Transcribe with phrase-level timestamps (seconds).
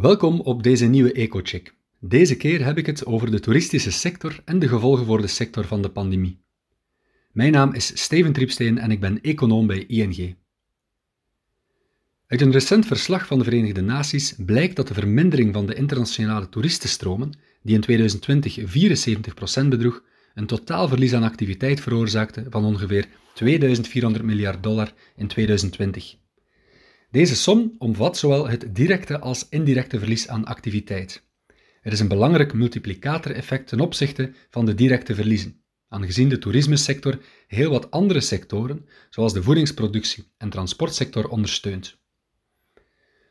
[0.00, 1.74] Welkom op deze nieuwe EcoCheck.
[2.00, 5.64] Deze keer heb ik het over de toeristische sector en de gevolgen voor de sector
[5.64, 6.40] van de pandemie.
[7.32, 10.36] Mijn naam is Steven Triepsteen en ik ben econoom bij ING.
[12.26, 16.48] Uit een recent verslag van de Verenigde Naties blijkt dat de vermindering van de internationale
[16.48, 18.58] toeristenstromen, die in 2020
[19.64, 20.02] 74% bedroeg,
[20.34, 26.16] een totaalverlies aan activiteit veroorzaakte van ongeveer 2400 miljard dollar in 2020.
[27.10, 31.26] Deze som omvat zowel het directe als indirecte verlies aan activiteit.
[31.82, 37.70] Er is een belangrijk multiplicator-effect ten opzichte van de directe verliezen, aangezien de toerismesector heel
[37.70, 41.98] wat andere sectoren, zoals de voedingsproductie en transportsector, ondersteunt.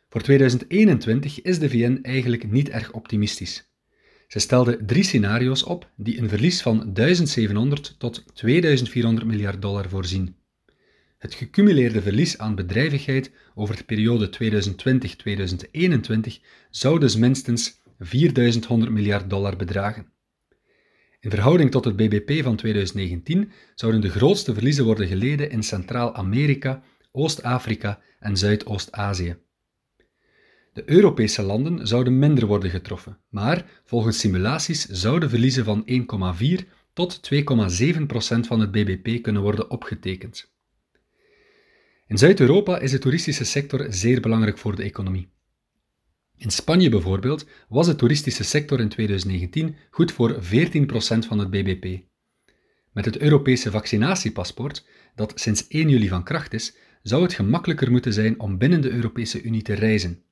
[0.09, 3.71] Voor 2021 is de VN eigenlijk niet erg optimistisch.
[4.27, 10.35] Ze stelde drie scenario's op die een verlies van 1700 tot 2400 miljard dollar voorzien.
[11.17, 14.29] Het gecumuleerde verlies aan bedrijvigheid over de periode
[16.37, 20.11] 2020-2021 zou dus minstens 4100 miljard dollar bedragen.
[21.19, 26.83] In verhouding tot het BBP van 2019 zouden de grootste verliezen worden geleden in Centraal-Amerika,
[27.11, 29.37] Oost-Afrika en Zuidoost-Azië.
[30.73, 35.85] De Europese landen zouden minder worden getroffen, maar volgens simulaties zouden verliezen van
[36.59, 40.55] 1,4 tot 2,7 procent van het BBP kunnen worden opgetekend.
[42.07, 45.29] In Zuid-Europa is de toeristische sector zeer belangrijk voor de economie.
[46.35, 50.39] In Spanje bijvoorbeeld was de toeristische sector in 2019 goed voor 14%
[51.27, 52.03] van het bbp.
[52.91, 54.85] Met het Europese vaccinatiepaspoort,
[55.15, 58.91] dat sinds 1 juli van kracht is, zou het gemakkelijker moeten zijn om binnen de
[58.91, 60.23] Europese Unie te reizen.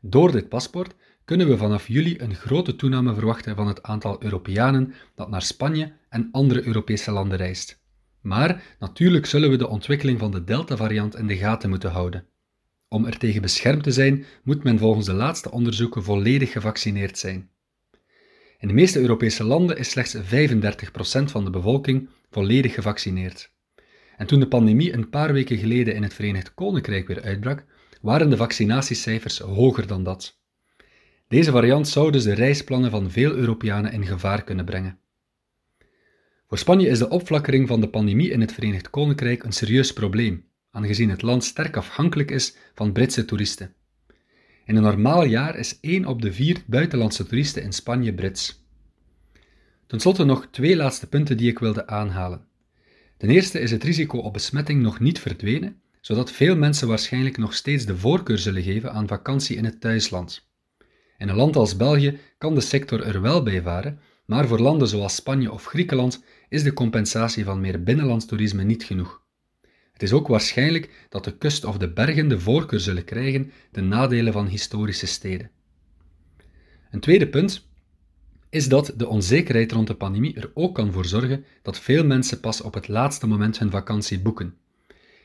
[0.00, 4.94] Door dit paspoort kunnen we vanaf juli een grote toename verwachten van het aantal Europeanen
[5.14, 7.77] dat naar Spanje en andere Europese landen reist.
[8.20, 12.26] Maar natuurlijk zullen we de ontwikkeling van de Delta-variant in de gaten moeten houden.
[12.88, 17.50] Om er tegen beschermd te zijn, moet men volgens de laatste onderzoeken volledig gevaccineerd zijn.
[18.58, 20.20] In de meeste Europese landen is slechts 35%
[21.24, 23.52] van de bevolking volledig gevaccineerd.
[24.16, 27.64] En toen de pandemie een paar weken geleden in het Verenigd Koninkrijk weer uitbrak,
[28.00, 30.40] waren de vaccinatiecijfers hoger dan dat.
[31.28, 34.98] Deze variant zou dus de reisplannen van veel Europeanen in gevaar kunnen brengen.
[36.48, 40.44] Voor Spanje is de opflakkering van de pandemie in het Verenigd Koninkrijk een serieus probleem,
[40.70, 43.74] aangezien het land sterk afhankelijk is van Britse toeristen.
[44.64, 48.64] In een normaal jaar is 1 op de 4 buitenlandse toeristen in Spanje Brits.
[49.86, 52.46] Ten slotte nog twee laatste punten die ik wilde aanhalen.
[53.16, 57.54] Ten eerste is het risico op besmetting nog niet verdwenen, zodat veel mensen waarschijnlijk nog
[57.54, 60.48] steeds de voorkeur zullen geven aan vakantie in het thuisland.
[61.18, 64.88] In een land als België kan de sector er wel bij varen, maar voor landen
[64.88, 69.22] zoals Spanje of Griekenland is de compensatie van meer binnenlands toerisme niet genoeg.
[69.92, 73.88] Het is ook waarschijnlijk dat de kust of de bergen de voorkeur zullen krijgen ten
[73.88, 75.50] nadele van historische steden.
[76.90, 77.66] Een tweede punt
[78.50, 82.40] is dat de onzekerheid rond de pandemie er ook kan voor zorgen dat veel mensen
[82.40, 84.54] pas op het laatste moment hun vakantie boeken.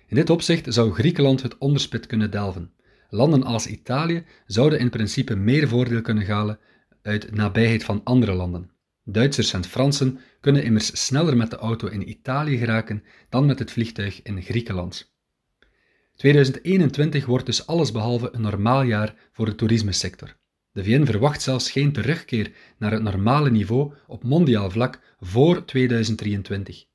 [0.08, 2.72] In dit opzicht zou Griekenland het onderspit kunnen delven.
[3.10, 6.60] Landen als Italië zouden in principe meer voordeel kunnen halen
[7.02, 8.73] uit nabijheid van andere landen.
[9.06, 13.72] Duitsers en Fransen kunnen immers sneller met de auto in Italië geraken dan met het
[13.72, 15.14] vliegtuig in Griekenland.
[16.16, 20.36] 2021 wordt dus allesbehalve een normaal jaar voor de toerismesector.
[20.72, 26.86] De VN verwacht zelfs geen terugkeer naar het normale niveau op mondiaal vlak voor 2023.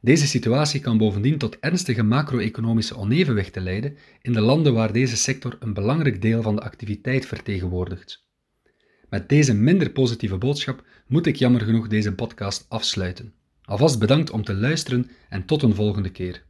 [0.00, 5.56] Deze situatie kan bovendien tot ernstige macro-economische onevenwichten leiden in de landen waar deze sector
[5.60, 8.28] een belangrijk deel van de activiteit vertegenwoordigt.
[9.10, 13.32] Met deze minder positieve boodschap moet ik jammer genoeg deze podcast afsluiten.
[13.64, 16.42] Alvast bedankt om te luisteren en tot een volgende keer.